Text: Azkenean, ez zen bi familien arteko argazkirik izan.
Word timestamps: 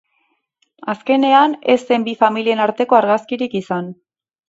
Azkenean, 0.93 1.55
ez 1.75 1.77
zen 1.85 2.09
bi 2.09 2.17
familien 2.25 2.65
arteko 2.67 3.01
argazkirik 3.05 3.59
izan. 3.65 3.97